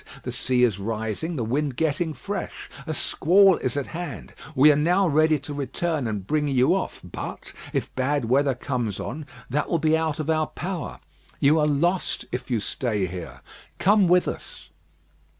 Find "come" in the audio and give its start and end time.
13.77-14.07